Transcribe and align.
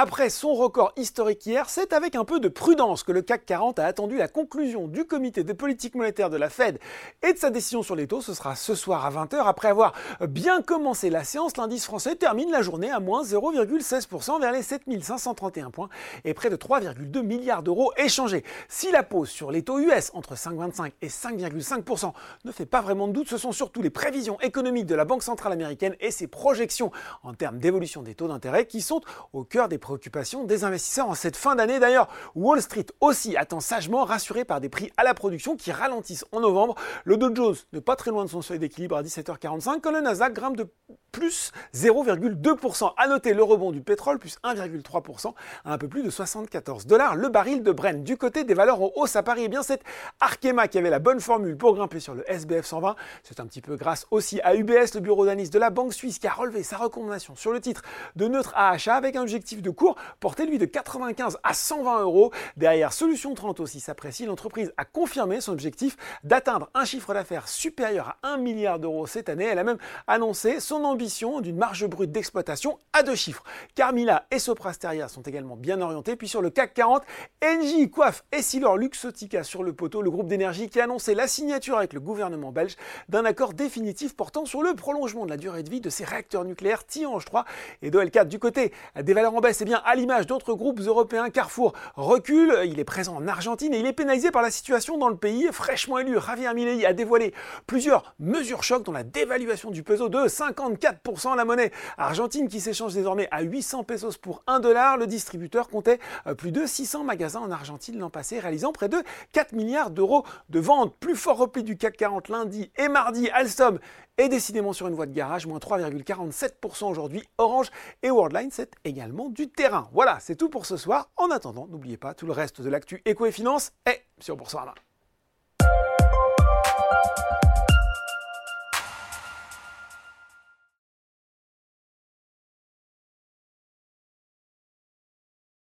Après 0.00 0.30
son 0.30 0.54
record 0.54 0.92
historique 0.96 1.44
hier, 1.44 1.68
c'est 1.68 1.92
avec 1.92 2.14
un 2.14 2.24
peu 2.24 2.38
de 2.38 2.46
prudence 2.46 3.02
que 3.02 3.10
le 3.10 3.20
CAC 3.20 3.44
40 3.46 3.80
a 3.80 3.84
attendu 3.84 4.16
la 4.16 4.28
conclusion 4.28 4.86
du 4.86 5.04
comité 5.04 5.42
de 5.42 5.52
politique 5.52 5.96
monétaire 5.96 6.30
de 6.30 6.36
la 6.36 6.50
Fed 6.50 6.78
et 7.26 7.32
de 7.32 7.36
sa 7.36 7.50
décision 7.50 7.82
sur 7.82 7.96
les 7.96 8.06
taux. 8.06 8.20
Ce 8.20 8.32
sera 8.32 8.54
ce 8.54 8.76
soir 8.76 9.04
à 9.04 9.10
20h. 9.10 9.44
Après 9.44 9.66
avoir 9.66 9.94
bien 10.28 10.62
commencé 10.62 11.10
la 11.10 11.24
séance, 11.24 11.56
l'indice 11.56 11.84
français 11.84 12.14
termine 12.14 12.52
la 12.52 12.62
journée 12.62 12.92
à 12.92 13.00
moins 13.00 13.24
0,16% 13.24 14.40
vers 14.40 14.52
les 14.52 14.62
7531 14.62 15.70
points 15.70 15.88
et 16.24 16.32
près 16.32 16.48
de 16.48 16.54
3,2 16.54 17.20
milliards 17.22 17.64
d'euros 17.64 17.92
échangés. 17.96 18.44
Si 18.68 18.92
la 18.92 19.02
pause 19.02 19.30
sur 19.30 19.50
les 19.50 19.62
taux 19.64 19.80
US 19.80 20.12
entre 20.14 20.36
5,25 20.36 20.92
et 21.02 21.08
5,5% 21.08 22.12
ne 22.44 22.52
fait 22.52 22.66
pas 22.66 22.82
vraiment 22.82 23.08
de 23.08 23.14
doute, 23.14 23.28
ce 23.28 23.36
sont 23.36 23.50
surtout 23.50 23.82
les 23.82 23.90
prévisions 23.90 24.38
économiques 24.42 24.86
de 24.86 24.94
la 24.94 25.04
Banque 25.04 25.24
centrale 25.24 25.54
américaine 25.54 25.96
et 25.98 26.12
ses 26.12 26.28
projections 26.28 26.92
en 27.24 27.34
termes 27.34 27.58
d'évolution 27.58 28.02
des 28.02 28.14
taux 28.14 28.28
d'intérêt 28.28 28.66
qui 28.66 28.80
sont 28.80 29.00
au 29.32 29.42
cœur 29.42 29.68
des 29.68 29.78
préoccupations 29.88 30.44
des 30.44 30.64
investisseurs 30.64 31.08
en 31.08 31.14
cette 31.14 31.34
fin 31.34 31.56
d'année. 31.56 31.78
D'ailleurs, 31.78 32.08
Wall 32.34 32.60
Street 32.60 32.84
aussi 33.00 33.38
attend 33.38 33.60
sagement, 33.60 34.04
rassuré 34.04 34.44
par 34.44 34.60
des 34.60 34.68
prix 34.68 34.92
à 34.98 35.02
la 35.02 35.14
production 35.14 35.56
qui 35.56 35.72
ralentissent 35.72 36.26
en 36.30 36.40
novembre. 36.40 36.74
Le 37.04 37.16
Dow 37.16 37.34
Jones 37.34 37.56
n'est 37.72 37.80
pas 37.80 37.96
très 37.96 38.10
loin 38.10 38.26
de 38.26 38.28
son 38.28 38.42
seuil 38.42 38.58
d'équilibre 38.58 38.98
à 38.98 39.02
17h45, 39.02 39.80
quand 39.80 39.90
le 39.90 40.02
Nasdaq 40.02 40.34
grimpe 40.34 40.58
de 40.58 40.68
plus 41.10 41.52
0,2%. 41.74 42.92
À 42.96 43.08
noter 43.08 43.32
le 43.32 43.42
rebond 43.42 43.72
du 43.72 43.80
pétrole, 43.80 44.18
plus 44.18 44.36
1,3% 44.44 45.32
à 45.64 45.72
un 45.72 45.78
peu 45.78 45.88
plus 45.88 46.02
de 46.02 46.10
74 46.10 46.86
dollars 46.86 47.16
le 47.16 47.28
baril 47.28 47.62
de 47.62 47.72
Brent. 47.72 48.04
Du 48.04 48.16
côté 48.16 48.44
des 48.44 48.54
valeurs 48.54 48.82
en 48.82 48.90
hausse 48.94 49.16
à 49.16 49.22
Paris, 49.22 49.42
eh 49.44 49.48
bien 49.48 49.62
c'est 49.62 49.82
Arkema 50.20 50.68
qui 50.68 50.76
avait 50.76 50.90
la 50.90 50.98
bonne 50.98 51.20
formule 51.20 51.56
pour 51.56 51.74
grimper 51.74 52.00
sur 52.00 52.14
le 52.14 52.30
SBF 52.30 52.66
120. 52.66 52.94
C'est 53.22 53.40
un 53.40 53.46
petit 53.46 53.62
peu 53.62 53.76
grâce 53.76 54.06
aussi 54.10 54.40
à 54.42 54.54
UBS, 54.54 54.94
le 54.94 55.00
bureau 55.00 55.24
d'analyse 55.24 55.50
de 55.50 55.58
la 55.58 55.70
Banque 55.70 55.94
suisse, 55.94 56.18
qui 56.18 56.26
a 56.26 56.32
relevé 56.32 56.62
sa 56.62 56.76
recommandation 56.76 57.36
sur 57.36 57.52
le 57.52 57.60
titre 57.60 57.82
de 58.16 58.28
neutre 58.28 58.52
à 58.54 58.70
achat 58.70 58.94
avec 58.94 59.16
un 59.16 59.22
objectif 59.22 59.62
de 59.62 59.70
cours 59.78 59.96
porté 60.20 60.44
lui 60.44 60.58
de 60.58 60.66
95 60.66 61.38
à 61.42 61.54
120 61.54 62.02
euros. 62.02 62.32
Derrière 62.56 62.92
Solution 62.92 63.32
30 63.34 63.60
aussi 63.60 63.80
s'apprécie, 63.80 64.26
l'entreprise 64.26 64.72
a 64.76 64.84
confirmé 64.84 65.40
son 65.40 65.52
objectif 65.52 65.96
d'atteindre 66.24 66.68
un 66.74 66.84
chiffre 66.84 67.14
d'affaires 67.14 67.48
supérieur 67.48 68.18
à 68.22 68.34
1 68.34 68.38
milliard 68.38 68.78
d'euros 68.78 69.06
cette 69.06 69.28
année. 69.28 69.44
Elle 69.44 69.58
a 69.58 69.64
même 69.64 69.78
annoncé 70.06 70.60
son 70.60 70.84
ambition 70.84 71.40
d'une 71.40 71.56
marge 71.56 71.86
brute 71.86 72.12
d'exploitation 72.12 72.78
à 72.92 73.02
deux 73.02 73.14
chiffres. 73.14 73.44
Carmila 73.74 74.26
et 74.30 74.38
Soprasteria 74.38 75.08
sont 75.08 75.22
également 75.22 75.56
bien 75.56 75.80
orientés. 75.80 76.16
Puis 76.16 76.28
sur 76.28 76.42
le 76.42 76.50
CAC 76.50 76.74
40, 76.74 77.02
Engie, 77.44 77.88
Coiffe 77.90 78.24
et 78.32 78.42
Silor 78.42 78.76
Luxotica 78.76 79.44
sur 79.44 79.62
le 79.62 79.72
poteau, 79.72 80.02
le 80.02 80.10
groupe 80.10 80.26
d'énergie 80.26 80.68
qui 80.68 80.80
a 80.80 80.84
annoncé 80.84 81.14
la 81.14 81.28
signature 81.28 81.78
avec 81.78 81.92
le 81.92 82.00
gouvernement 82.00 82.50
belge 82.50 82.76
d'un 83.08 83.24
accord 83.24 83.54
définitif 83.54 84.16
portant 84.16 84.44
sur 84.44 84.62
le 84.62 84.74
prolongement 84.74 85.24
de 85.24 85.30
la 85.30 85.36
durée 85.36 85.62
de 85.62 85.70
vie 85.70 85.80
de 85.80 85.90
ses 85.90 86.04
réacteurs 86.04 86.44
nucléaires 86.44 86.84
Tihange 86.84 87.24
3 87.24 87.44
et 87.82 87.90
d'OL 87.90 88.10
4. 88.10 88.28
Du 88.28 88.38
côté 88.38 88.72
des 89.00 89.12
valeurs 89.12 89.34
en 89.34 89.40
baisse, 89.40 89.62
à 89.76 89.94
l'image 89.94 90.26
d'autres 90.26 90.54
groupes 90.54 90.80
européens, 90.80 91.30
Carrefour 91.30 91.72
recule, 91.96 92.54
il 92.64 92.78
est 92.78 92.84
présent 92.84 93.16
en 93.16 93.26
Argentine 93.28 93.74
et 93.74 93.78
il 93.78 93.86
est 93.86 93.92
pénalisé 93.92 94.30
par 94.30 94.42
la 94.42 94.50
situation 94.50 94.98
dans 94.98 95.08
le 95.08 95.16
pays. 95.16 95.48
Fraîchement 95.52 95.98
élu, 95.98 96.18
Javier 96.20 96.52
Milei 96.54 96.86
a 96.86 96.92
dévoilé 96.92 97.34
plusieurs 97.66 98.14
mesures 98.18 98.62
chocs 98.62 98.82
dont 98.82 98.92
la 98.92 99.02
dévaluation 99.02 99.70
du 99.70 99.82
peso 99.82 100.08
de 100.08 100.18
54%, 100.18 101.36
la 101.36 101.44
monnaie 101.44 101.70
argentine 101.96 102.48
qui 102.48 102.60
s'échange 102.60 102.94
désormais 102.94 103.28
à 103.30 103.42
800 103.42 103.84
pesos 103.84 104.16
pour 104.16 104.42
1 104.46 104.60
dollar. 104.60 104.96
Le 104.96 105.06
distributeur 105.06 105.68
comptait 105.68 105.98
euh, 106.26 106.34
plus 106.34 106.52
de 106.52 106.64
600 106.64 107.04
magasins 107.04 107.40
en 107.40 107.50
Argentine 107.50 107.98
l'an 107.98 108.10
passé, 108.10 108.38
réalisant 108.38 108.72
près 108.72 108.88
de 108.88 109.02
4 109.32 109.52
milliards 109.52 109.90
d'euros 109.90 110.24
de 110.48 110.60
ventes. 110.60 110.94
Plus 110.98 111.16
fort 111.16 111.38
repli 111.38 111.62
du 111.62 111.76
CAC 111.76 111.96
40 111.96 112.28
lundi 112.28 112.70
et 112.76 112.88
mardi, 112.88 113.28
Alstom 113.30 113.78
est 114.18 114.28
décidément 114.28 114.72
sur 114.72 114.88
une 114.88 114.94
voie 114.94 115.06
de 115.06 115.14
garage, 115.14 115.46
moins 115.46 115.58
3,47% 115.58 116.90
aujourd'hui. 116.90 117.22
Orange 117.38 117.70
et 118.02 118.10
Worldline, 118.10 118.50
c'est 118.50 118.72
également 118.84 119.30
du 119.30 119.48
terrain. 119.48 119.88
Voilà, 119.92 120.18
c'est 120.20 120.36
tout 120.36 120.50
pour 120.50 120.66
ce 120.66 120.76
soir. 120.76 121.10
En 121.16 121.30
attendant, 121.30 121.66
n'oubliez 121.66 121.96
pas, 121.96 122.14
tout 122.14 122.26
le 122.26 122.32
reste 122.32 122.60
de 122.60 122.68
l'actu 122.68 123.00
éco 123.04 123.24
et 123.24 123.32
finance 123.32 123.72
est 123.86 124.04
sur 124.18 124.36
Boursorama. 124.36 124.74